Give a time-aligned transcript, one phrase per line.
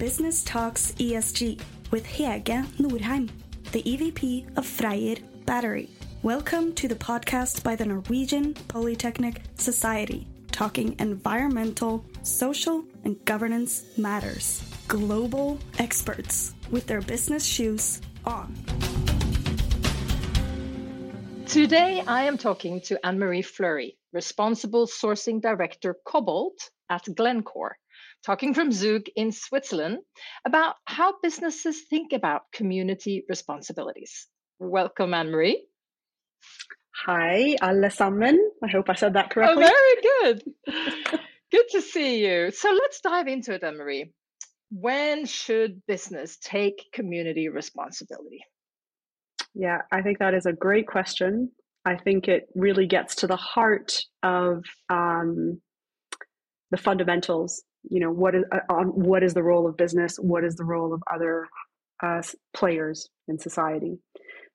[0.00, 3.28] Business Talks ESG with Hege Norheim,
[3.72, 5.90] the EVP of Freyr Battery.
[6.22, 14.64] Welcome to the podcast by the Norwegian Polytechnic Society, talking environmental, social, and governance matters.
[14.88, 18.54] Global experts with their business shoes on.
[21.44, 27.76] Today, I am talking to Anne Marie Fleury, Responsible Sourcing Director Cobalt at Glencore,
[28.24, 29.98] talking from Zug in Switzerland
[30.46, 34.26] about how businesses think about community responsibilities.
[34.58, 35.66] Welcome, Anne Marie.
[37.06, 38.38] Hi, alle sammen.
[38.62, 39.64] I hope I said that correctly.
[39.64, 40.42] Oh, very good.
[41.50, 42.50] good to see you.
[42.50, 44.12] So let's dive into it, Anne Marie.
[44.70, 48.40] When should business take community responsibility?
[49.54, 51.50] Yeah, I think that is a great question.
[51.84, 55.60] I think it really gets to the heart of um,
[56.70, 57.62] the fundamentals.
[57.88, 60.16] You know, what is uh, on what is the role of business?
[60.16, 61.46] What is the role of other
[62.02, 62.22] uh,
[62.54, 63.98] players in society?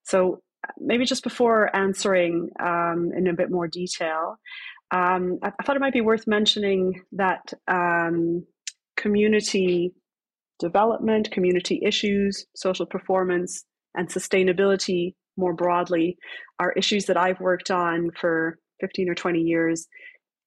[0.04, 0.42] So
[0.80, 4.38] maybe just before answering um, in a bit more detail,
[4.92, 8.46] um, I, I, thought it might be worth mentioning that um,
[8.96, 9.94] community
[10.60, 16.18] development, community issues, social performance, and sustainability more broadly
[16.60, 19.88] are issues that I've worked on for 15 or 20 years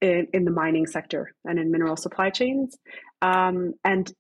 [0.01, 2.77] in, in the mining sector and in mineral supply chains.
[3.23, 4.13] Um, and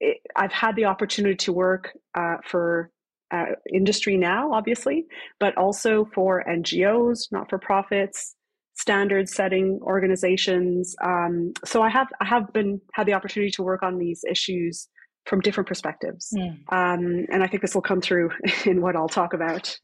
[0.00, 2.90] it, I've had the opportunity to work uh, for
[3.30, 5.06] uh, industry now, obviously,
[5.40, 8.34] but also for NGOs, not for profits,
[8.76, 10.94] standard setting organizations.
[11.02, 14.88] Um, so I have I have been had the opportunity to work on these issues
[15.26, 16.28] from different perspectives.
[16.36, 16.50] Mm.
[16.70, 18.30] Um, and I think this will come through
[18.66, 19.76] in what I'll talk about.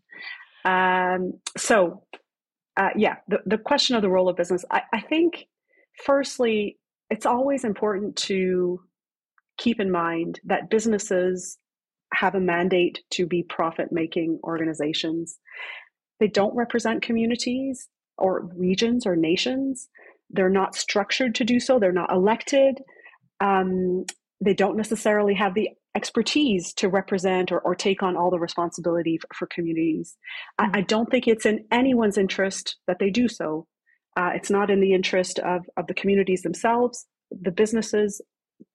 [0.65, 2.03] Um, so,
[2.81, 5.47] uh, yeah, the, the question of the role of business, I, I think,
[6.07, 6.79] firstly,
[7.11, 8.81] it's always important to
[9.59, 11.59] keep in mind that businesses
[12.15, 15.39] have a mandate to be profit making organizations.
[16.21, 19.89] They don't represent communities or regions or nations.
[20.31, 22.81] They're not structured to do so, they're not elected.
[23.41, 24.07] Um,
[24.43, 29.19] they don't necessarily have the expertise to represent or, or take on all the responsibility
[29.19, 30.17] for, for communities.
[30.59, 33.67] I, I, don't think it's in anyone's interest that they do so.
[34.17, 38.21] Uh, it's not in the interest of, of the communities themselves, the businesses,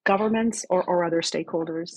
[0.05, 1.91] governments, or, or other stakeholders.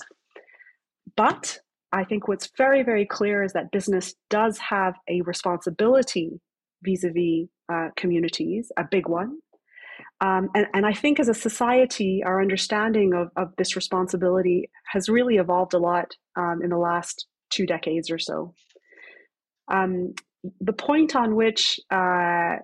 [1.17, 1.59] But
[1.91, 6.39] I think what's very, very clear is that business does have a responsibility
[6.83, 7.47] vis a vis
[7.97, 9.39] communities, a big one.
[10.21, 15.07] Um, and, and I think as a society, our understanding of, of this responsibility has
[15.07, 18.53] really evolved a lot um, in the last two decades or so.
[19.71, 20.13] Um,
[20.61, 22.57] the point on which, uh,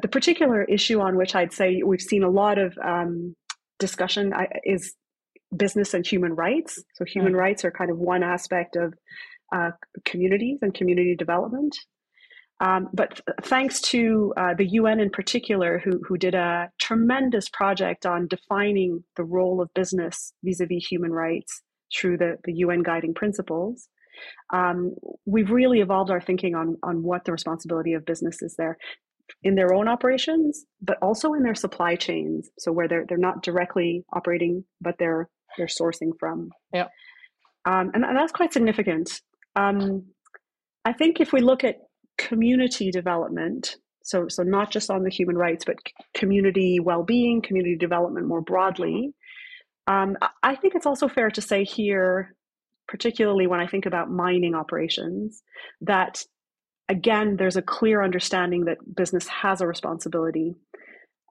[0.00, 3.34] the particular issue on which I'd say we've seen a lot of um,
[3.78, 4.32] discussion
[4.64, 4.94] is
[5.54, 6.82] business and human rights.
[6.94, 7.38] So, human mm.
[7.38, 8.94] rights are kind of one aspect of
[9.54, 9.70] uh,
[10.04, 11.76] communities and community development.
[12.60, 18.06] Um, but thanks to uh, the UN in particular, who, who did a tremendous project
[18.06, 21.62] on defining the role of business vis a vis human rights
[21.94, 23.88] through the, the UN guiding principles,
[24.52, 24.94] um,
[25.26, 28.78] we've really evolved our thinking on, on what the responsibility of business is there
[29.42, 32.50] in their own operations, but also in their supply chains.
[32.58, 36.50] So where they're, they're not directly operating, but they're, they're sourcing from.
[36.72, 36.88] Yeah.
[37.64, 39.20] Um, and, and, that's quite significant.
[39.56, 40.06] Um,
[40.84, 41.76] I think if we look at
[42.18, 45.76] community development so so not just on the human rights but
[46.14, 49.12] community well-being community development more broadly
[49.86, 52.34] um, i think it's also fair to say here
[52.86, 55.42] particularly when i think about mining operations
[55.80, 56.22] that
[56.88, 60.54] again there's a clear understanding that business has a responsibility.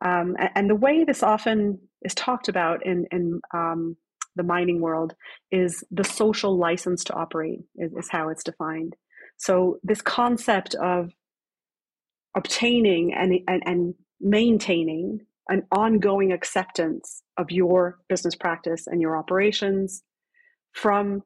[0.03, 3.95] Um, and the way this often is talked about in, in um,
[4.35, 5.13] the mining world
[5.51, 8.95] is the social license to operate is, is how it's defined
[9.37, 11.11] so this concept of
[12.35, 20.03] obtaining and, and, and maintaining an ongoing acceptance of your business practice and your operations
[20.71, 21.21] from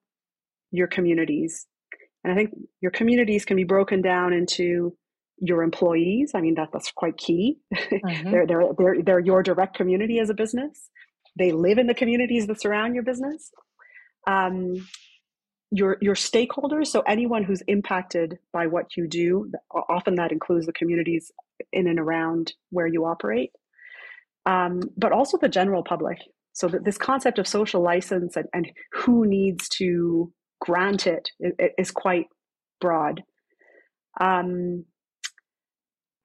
[0.72, 1.68] your communities.
[2.24, 2.50] And I think
[2.82, 4.98] your communities can be broken down into
[5.40, 6.32] your employees.
[6.34, 7.58] I mean, that, that's quite key.
[8.08, 8.32] Mm-hmm.
[8.32, 10.90] they're, they're, they're, they're your direct community as a business.
[11.38, 13.52] They live in the communities that surround your business.
[14.28, 14.88] Um,
[15.72, 16.88] your your stakeholders.
[16.88, 19.52] So anyone who's impacted by what you do
[19.90, 21.32] often that includes the communities
[21.74, 23.52] in and around where you operate.
[24.46, 26.20] Um, but also the general public.
[26.54, 31.30] So that this concept of social license and, and who needs to grant it
[31.78, 32.26] is quite
[32.82, 33.22] broad.
[34.20, 34.86] Um,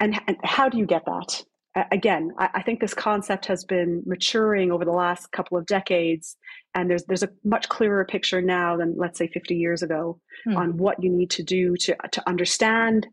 [0.00, 1.44] and, and how do you get that
[1.90, 6.36] again, I, I, think this concept has been maturing over the last couple of decades,
[6.74, 10.56] and there's there's a much clearer picture now than let's say 50 years ago hmm.
[10.56, 13.06] on what you need to do to to understand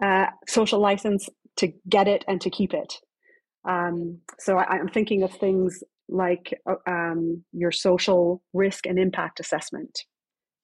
[0.00, 2.94] uh, social license, to get it, and to keep it.
[3.68, 9.38] Um, so I, am thinking of things like uh, um, your social risk and impact
[9.38, 10.00] assessment.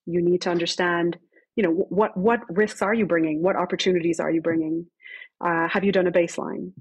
[0.06, 1.18] You need to understand,
[1.56, 3.42] you know, what what risks are you bringing?
[3.42, 4.86] What opportunities are you bringing?
[5.44, 6.72] Uh, have you done a baseline?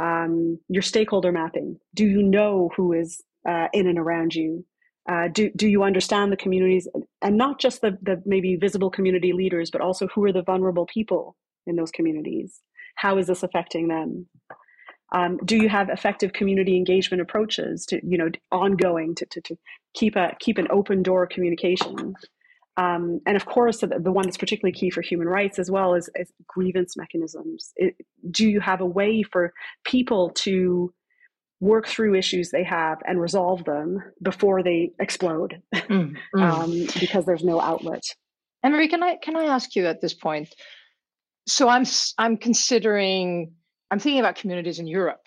[0.00, 1.78] Um, your stakeholder mapping.
[1.94, 4.64] Do you know who is uh, in and around you?
[5.10, 6.88] Uh, do, do you understand the communities
[7.22, 10.86] and not just the, the maybe visible community leaders, but also who are the vulnerable
[10.86, 11.36] people
[11.66, 12.60] in those communities?
[12.96, 14.26] How is this affecting them?
[15.12, 19.56] Um, do you have effective community engagement approaches to you know ongoing to, to, to
[19.94, 22.14] keep a keep an open door communication
[22.80, 25.92] um, and of course, the, the, one that's particularly key for human rights as well
[25.92, 27.72] is, is grievance mechanisms.
[27.76, 27.94] It,
[28.30, 29.52] do you have a way for
[29.84, 30.90] people to
[31.60, 36.40] work through issues they have and resolve them before they explode mm, mm.
[36.40, 38.02] Um, because there's no outlet?
[38.62, 40.54] Anne-Marie, can I can I ask you at this point?
[41.46, 41.84] So I'm
[42.16, 43.52] I'm considering
[43.90, 45.26] I'm thinking about communities in Europe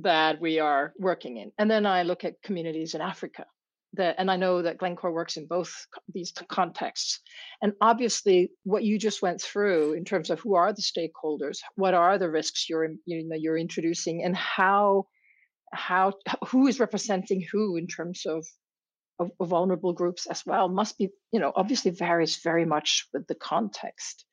[0.00, 3.46] that we are working in, and then I look at communities in Africa
[3.94, 7.20] that and i know that glencore works in both these contexts.
[7.62, 11.94] And obviously what you just went through in terms of who are the stakeholders what
[11.94, 15.06] are the risks you're you know you're introducing and how
[15.72, 16.12] how
[16.48, 18.46] who is representing who in terms of,
[19.18, 23.26] of, of vulnerable groups as well must be you know obviously varies very much with
[23.26, 24.24] the context.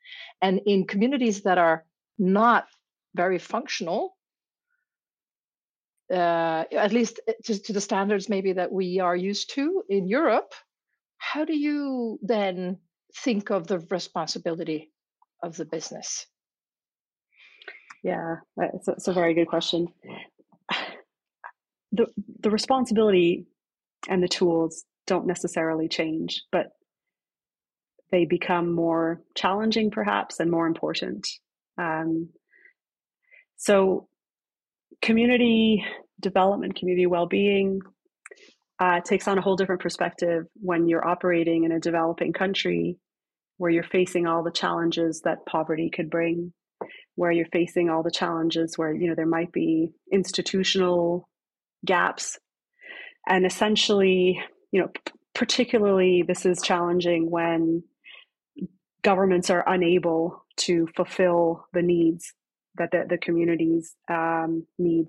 [0.41, 1.85] And in communities that are
[2.17, 2.67] not
[3.15, 4.16] very functional
[6.11, 10.07] uh, at least uh, to, to the standards maybe that we are used to in
[10.07, 10.53] Europe,
[11.17, 12.77] how do you then
[13.15, 14.91] think of the responsibility
[15.43, 16.25] of the business?
[18.03, 19.87] Yeah, it's a, a very good question.
[21.91, 22.07] The
[22.41, 23.47] the responsibility
[24.07, 26.67] and the tools don't necessarily change, but
[28.11, 31.27] they become more challenging, perhaps, and more important.
[31.77, 32.29] Um,
[33.57, 34.07] so
[35.01, 35.83] community
[36.19, 37.79] development, community well-being
[38.79, 42.97] uh, takes on a whole different perspective when you're operating in a developing country
[43.57, 46.53] where you're facing all the challenges that poverty could bring
[47.15, 51.27] where you're facing all the challenges where you know there might be institutional
[51.85, 52.37] gaps.
[53.27, 54.39] And essentially
[54.71, 54.89] you know
[55.33, 57.83] particularly this is challenging when
[59.03, 62.33] governments are unable to fulfill the needs
[62.77, 65.07] that the, the communities um, need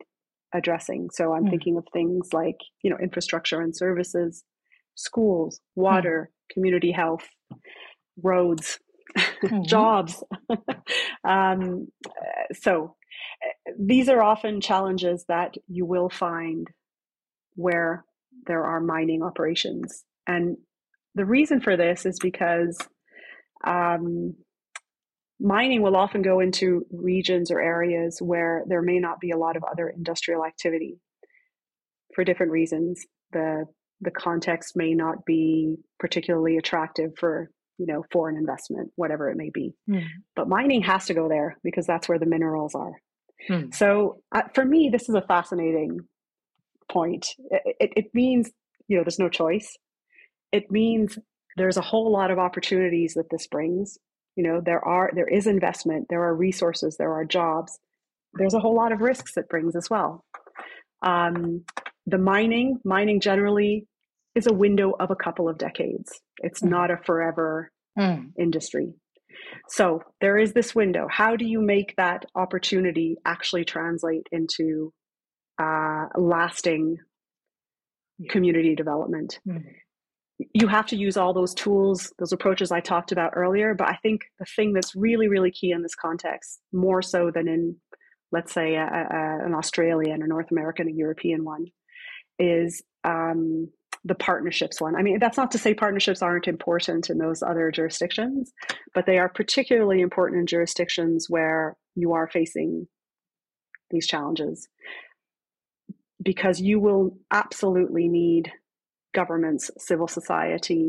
[0.55, 1.11] addressing.
[1.13, 1.51] So I'm mm.
[1.51, 4.45] thinking of things like, you know, infrastructure and services,
[4.95, 5.83] schools, hmm.
[5.83, 6.55] water, mm.
[6.55, 7.29] community health,
[8.23, 8.79] roads,
[9.19, 9.63] mm-hmm.
[9.65, 10.23] jobs.
[11.25, 11.89] um,
[12.53, 12.97] so
[13.43, 16.69] eh, these are often challenges that you will find
[17.55, 18.05] where
[18.47, 20.05] there are mining operations.
[20.27, 20.57] And
[21.15, 22.79] the reason for this is because
[23.67, 24.35] um,
[25.41, 29.57] mining will often go into regions or areas where there may not be a lot
[29.57, 30.99] of other industrial activity
[32.15, 33.05] for different reasons.
[33.33, 33.67] The
[34.01, 39.51] the context may not be particularly attractive for you know foreign investment, whatever it may
[39.53, 39.75] be.
[39.89, 40.07] Mm.
[40.35, 42.95] But mining has to go there because that's where the minerals are.
[43.49, 43.75] Mm.
[43.75, 46.01] So uh, for me, this is a fascinating
[46.91, 47.29] point.
[47.51, 48.51] It, it, it means
[48.89, 49.77] you know there's no choice.
[50.51, 51.19] It means
[51.57, 53.99] there's a whole lot of opportunities that this brings
[54.39, 57.79] you know there are there is investment there are resources there are jobs.
[58.35, 60.25] There's a whole lot of risks it brings as well.
[61.05, 61.65] Um,
[62.07, 63.89] the mining mining generally
[64.37, 66.13] is a window of a couple of decades.
[66.39, 66.69] It's mm.
[66.69, 68.31] not a forever mm.
[68.39, 68.95] industry.
[69.69, 71.09] So there is this window.
[71.11, 74.93] How do you make that opportunity actually translate into
[75.61, 76.99] uh, lasting
[78.31, 79.41] community development?
[79.49, 79.65] Mm
[80.55, 83.75] you have to use all those tools, those approaches I talked about earlier.
[83.75, 87.49] But I think the thing that's really, really key in this context, more so than
[87.49, 87.77] in,
[88.31, 91.67] let's say, a, a, an Australian or North American, a European one,
[92.39, 93.69] is um,
[94.05, 94.95] the partnerships one.
[94.95, 98.53] I mean, that's not to say partnerships aren't important in those other jurisdictions,
[98.95, 102.87] but they are particularly important in jurisdictions where you are facing
[103.91, 104.69] these challenges
[106.23, 108.53] because you will absolutely need
[109.21, 110.85] governments, civil society,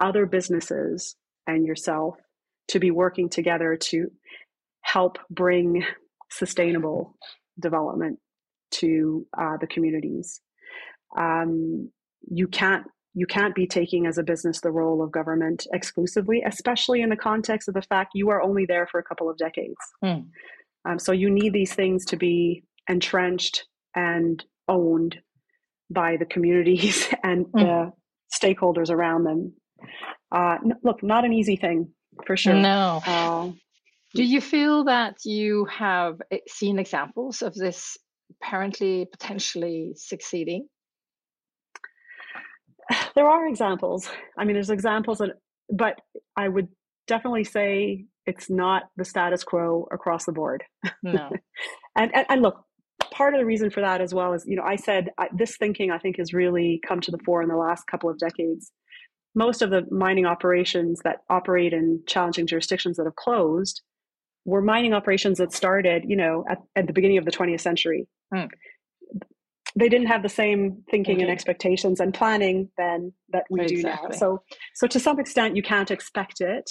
[0.00, 1.14] other businesses,
[1.46, 2.14] and yourself
[2.68, 4.10] to be working together to
[4.80, 5.84] help bring
[6.30, 7.16] sustainable
[7.60, 8.18] development
[8.70, 10.40] to uh, the communities.
[11.18, 11.90] Um,
[12.40, 17.00] you can't you can't be taking as a business the role of government exclusively, especially
[17.00, 19.82] in the context of the fact you are only there for a couple of decades.
[20.04, 20.26] Mm.
[20.86, 23.64] Um, so you need these things to be entrenched
[23.94, 25.18] and owned
[25.90, 27.52] by the communities and mm.
[27.52, 27.92] the
[28.34, 29.52] stakeholders around them.
[30.32, 31.92] Uh, look, not an easy thing
[32.26, 32.54] for sure.
[32.54, 33.00] No.
[33.06, 33.50] Uh,
[34.14, 37.96] Do you feel that you have eh, seen examples of this
[38.42, 40.68] apparently potentially succeeding?
[43.14, 44.08] There are examples.
[44.38, 45.30] I mean, there's examples, that,
[45.70, 45.98] but
[46.36, 46.68] I would
[47.06, 50.64] definitely say it's not the status quo across the board.
[51.02, 51.30] No.
[51.96, 52.65] and, and, and look,
[53.16, 55.56] part of the reason for that as well is, you know, I said I, this
[55.56, 58.72] thinking I think has really come to the fore in the last couple of decades.
[59.34, 63.80] Most of the mining operations that operate in challenging jurisdictions that have closed
[64.44, 68.06] were mining operations that started, you know, at, at the beginning of the 20th century.
[68.34, 68.50] Mm.
[69.74, 74.08] They didn't have the same thinking and expectations and planning then that we exactly.
[74.08, 74.18] do now.
[74.18, 74.42] So,
[74.74, 76.70] so to some extent, you can't expect it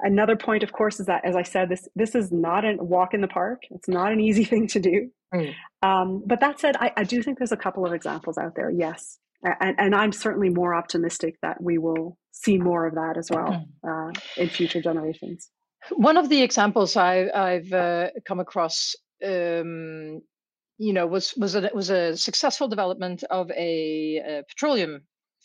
[0.00, 3.14] another point of course is that as i said this this is not a walk
[3.14, 3.62] in the park.
[3.70, 5.10] It's not an easy thing to do.
[5.34, 5.54] Mm.
[5.82, 8.70] um, but that said I, I, do think there's a couple of examples out there
[8.70, 9.18] yes.
[9.42, 13.66] And, and, i'm certainly more optimistic that we will see more of that as well
[13.88, 15.50] uh, in future generations.
[15.90, 20.20] One of the examples I, have uh, come across um,
[20.78, 25.02] you know was was a, was a successful development of a, a petroleum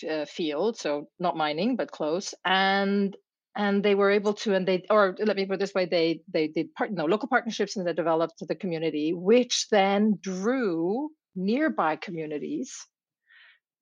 [0.09, 3.15] uh, field so not mining but close and
[3.55, 6.21] and they were able to and they or let me put it this way they
[6.33, 11.95] they did part no local partnerships and they developed the community which then drew nearby
[11.95, 12.87] communities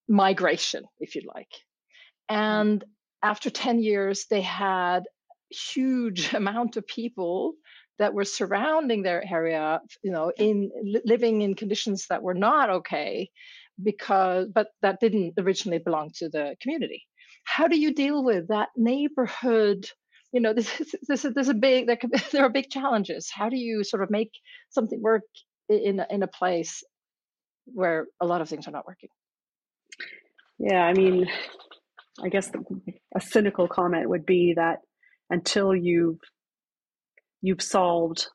[0.07, 1.51] migration if you like.
[2.27, 2.83] And
[3.23, 5.03] after 10 years they had
[5.49, 7.53] huge amount of people
[7.99, 10.71] that were surrounding their area you know in
[11.05, 13.29] living in conditions that were not okay
[13.81, 17.05] because but that didn't originally belong to the community
[17.43, 19.85] how do you deal with that neighborhood?
[20.31, 21.97] You know this is this is, this is a big there,
[22.31, 23.29] there are big challenges.
[23.33, 24.31] How do you sort of make
[24.69, 25.23] something work
[25.69, 26.83] in in a place
[27.65, 29.09] where a lot of things are not working?
[30.59, 31.25] Yeah i mean
[32.21, 32.61] i guess the,
[33.15, 34.79] a cynical comment would be that
[35.29, 36.19] until you've
[37.41, 38.27] you've solved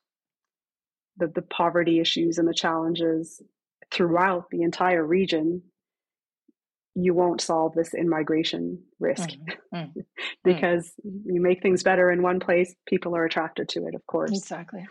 [1.17, 3.41] the, the poverty issues and the challenges
[3.91, 5.61] throughout the entire region
[6.95, 9.75] you won't solve this in migration risk mm-hmm.
[9.75, 9.99] mm-hmm.
[10.43, 11.21] because mm.
[11.25, 14.85] you make things better in one place people are attracted to it of course exactly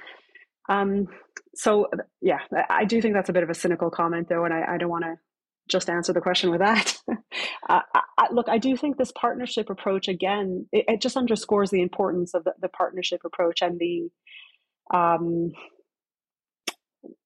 [0.69, 1.07] um,
[1.55, 1.89] so
[2.21, 2.39] yeah
[2.71, 4.91] i do think that's a bit of a cynical comment though and i, I don't
[4.91, 5.15] want to
[5.67, 6.95] just answer the question with that
[7.69, 7.81] uh,
[8.19, 12.35] I, look i do think this partnership approach again it, it just underscores the importance
[12.35, 14.11] of the, the partnership approach and the
[14.93, 15.53] um,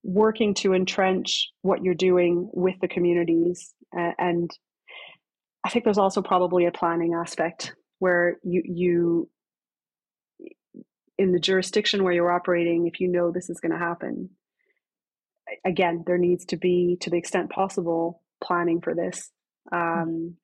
[0.04, 4.50] working to entrench what you're doing with the communities and
[5.64, 9.30] I think there's also probably a planning aspect where you you
[11.18, 14.30] in the jurisdiction where you're operating, if you know this is going to happen,
[15.64, 19.32] again, there needs to be, to the extent possible, planning for this
[19.72, 20.02] mm.
[20.02, 20.36] um,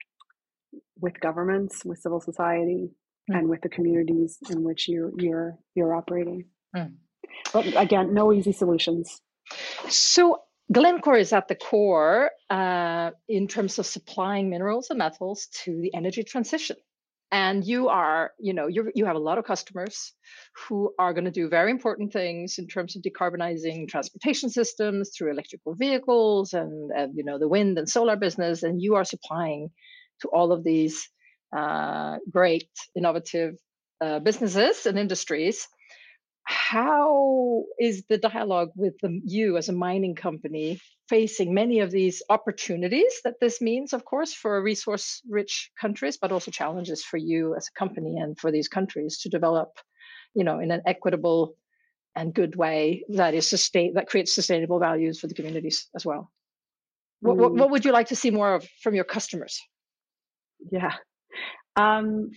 [1.01, 2.91] with governments, with civil society,
[3.31, 3.39] mm.
[3.39, 6.47] and with the communities in which you you're you're operating.
[6.75, 6.95] Mm.
[7.53, 9.21] But again, no easy solutions.
[9.89, 10.41] So
[10.73, 15.95] Glencore is at the core uh, in terms of supplying minerals and metals to the
[15.95, 16.77] energy transition.
[17.31, 20.13] And you are, you know, you you have a lot of customers
[20.69, 25.33] who are going to do very important things in terms of decarbonizing transportation systems through
[25.33, 28.63] electrical vehicles and, and you know the wind and solar business.
[28.63, 29.71] And you are supplying
[30.21, 31.09] to all of these
[31.57, 33.55] uh, great innovative
[34.01, 35.67] uh, businesses and industries
[36.45, 42.23] how is the dialogue with the, you as a mining company facing many of these
[42.29, 47.55] opportunities that this means, of course, for resource rich countries, but also challenges for you
[47.55, 49.79] as a company and for these countries to develop,
[50.35, 51.57] you know, in an equitable
[52.17, 56.31] and good way that is sustain that creates sustainable values for the communities as well.
[57.21, 57.59] What, what, mm.
[57.59, 59.61] what would you like to see more of from your customers?
[60.71, 60.93] Yeah.
[61.77, 62.31] Um,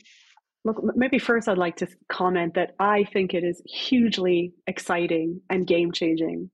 [0.67, 5.65] Look, maybe first I'd like to comment that I think it is hugely exciting and
[5.65, 6.51] game changing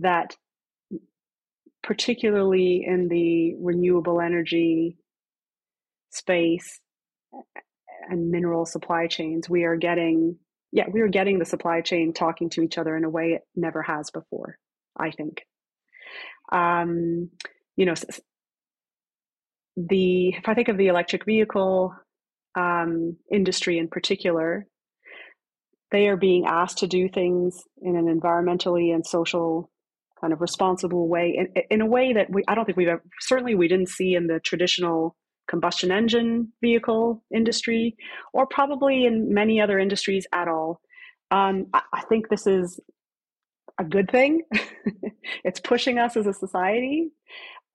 [0.00, 0.34] that,
[1.80, 4.96] particularly in the renewable energy
[6.10, 6.80] space
[8.10, 10.38] and mineral supply chains, we are getting,
[10.72, 13.42] yeah, we are getting the supply chain talking to each other in a way it
[13.54, 14.58] never has before,
[14.96, 15.42] I think.
[16.50, 17.30] Um,
[17.76, 17.94] you know,
[19.76, 21.94] the, if I think of the electric vehicle
[22.54, 24.66] um, industry in particular,
[25.90, 29.70] they are being asked to do things in an environmentally and social
[30.20, 33.02] kind of responsible way in, in a way that we I don't think we've ever,
[33.20, 35.16] certainly we didn't see in the traditional
[35.48, 37.96] combustion engine vehicle industry
[38.32, 40.80] or probably in many other industries at all.
[41.30, 42.80] Um, I, I think this is
[43.78, 44.42] a good thing.
[45.44, 47.08] it's pushing us as a society.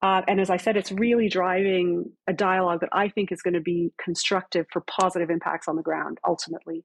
[0.00, 3.54] Uh, and as I said, it's really driving a dialogue that I think is going
[3.54, 6.84] to be constructive for positive impacts on the ground ultimately.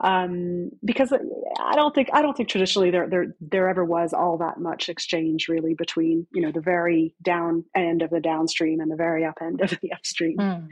[0.00, 4.38] Um, because I don't think I don't think traditionally there there there ever was all
[4.38, 8.90] that much exchange really between you know the very down end of the downstream and
[8.90, 10.36] the very up end of the upstream.
[10.36, 10.68] Mm.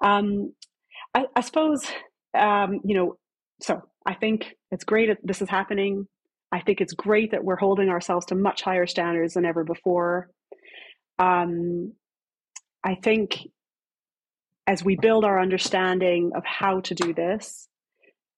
[0.00, 0.52] Um,
[1.12, 1.84] I, I, suppose
[2.38, 3.16] um, you know.
[3.60, 6.06] So I think it's great that this is happening.
[6.52, 10.30] I think it's great that we're holding ourselves to much higher standards than ever before.
[11.18, 11.92] Um,
[12.84, 13.38] I think
[14.66, 17.68] as we build our understanding of how to do this,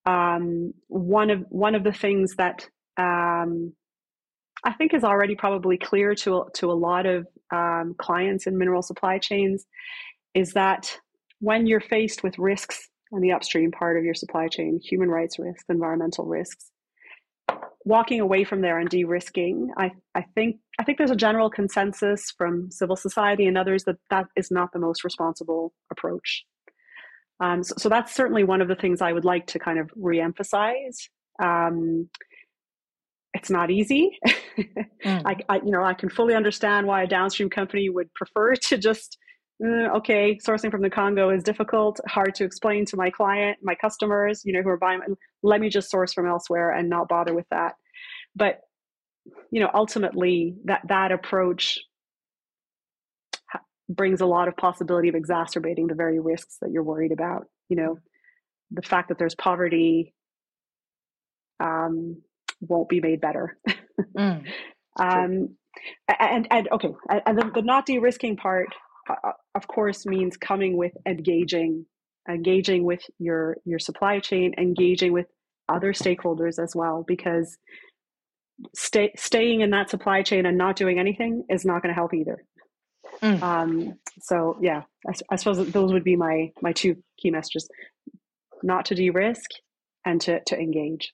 [0.05, 2.67] um, one of one of the things that
[2.97, 3.73] um,
[4.63, 8.81] I think is already probably clear to to a lot of um, clients in mineral
[8.81, 9.65] supply chains
[10.33, 10.97] is that
[11.39, 15.37] when you're faced with risks on the upstream part of your supply chain, human rights
[15.39, 16.71] risks, environmental risks,
[17.85, 22.31] walking away from there and de-risking, I, I think I think there's a general consensus
[22.37, 26.43] from civil society and others that that is not the most responsible approach.
[27.39, 29.89] Um, so, so, that's certainly one of the things I would like to kind of
[29.97, 31.09] reemphasize.
[31.41, 32.09] Um,
[33.33, 34.17] it's not easy.
[34.57, 35.21] mm.
[35.25, 38.77] I, I, you know, I can fully understand why a downstream company would prefer to
[38.77, 39.17] just,
[39.63, 43.75] uh, okay, sourcing from the Congo is difficult, hard to explain to my client, my
[43.75, 45.01] customers, you know, who are buying.
[45.43, 47.75] Let me just source from elsewhere and not bother with that.
[48.35, 48.59] But
[49.51, 51.79] you know, ultimately, that that approach
[53.87, 57.45] brings a lot of possibility of exacerbating the very risks that you're worried about.
[57.69, 57.99] You know,
[58.71, 60.13] the fact that there's poverty
[61.59, 62.21] um,
[62.61, 63.57] won't be made better.
[64.17, 64.43] mm,
[64.99, 65.55] um,
[66.07, 68.67] and and okay, and the, the not de-risking part,
[69.55, 71.85] of course, means coming with engaging,
[72.29, 75.27] engaging with your your supply chain, engaging with
[75.69, 77.57] other stakeholders as well, because
[78.75, 82.13] stay, staying in that supply chain and not doing anything is not going to help
[82.13, 82.43] either.
[83.21, 83.41] Mm.
[83.41, 87.67] Um, so yeah, I, I, suppose those would be my my two key messages:
[88.63, 89.49] not to de-risk
[90.05, 91.13] and to to engage.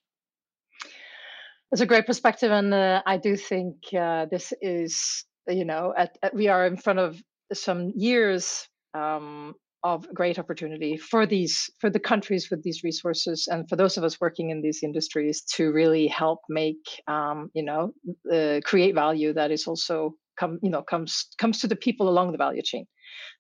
[1.71, 6.17] It's a great perspective, and uh, I do think uh, this is you know at,
[6.23, 7.21] at, we are in front of
[7.53, 13.67] some years um, of great opportunity for these for the countries with these resources and
[13.67, 17.91] for those of us working in these industries to really help make um, you know
[18.31, 22.31] uh, create value that is also come you know comes comes to the people along
[22.31, 22.85] the value chain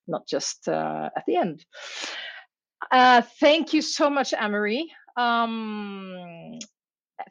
[0.07, 1.63] not just uh, at the end.
[2.91, 4.91] Uh, thank you so much Anne-Marie.
[5.15, 6.57] Um,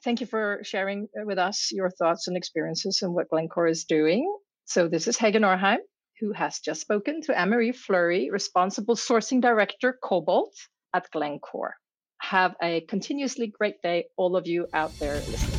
[0.05, 4.33] thank you for sharing with us your thoughts and experiences and what Glencore is doing.
[4.67, 5.79] So this is Hege Norheim
[6.21, 10.55] who has just spoken to Anne-Marie Fleury, Responsible Sourcing Director, Cobalt
[10.95, 11.75] at Glencore.
[12.21, 15.57] Have a continuously great day, all of you out there listening.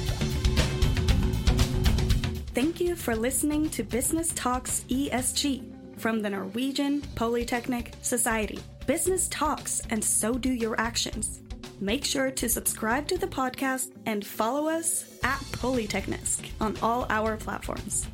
[2.54, 8.60] Thank you for listening to Business Talks ESG from the Norwegian Polytechnic Society.
[8.86, 11.42] Business talks, and so do your actions.
[11.80, 17.38] Make sure to subscribe to the podcast and follow us at Polyteknisk on all our
[17.38, 18.08] platforms.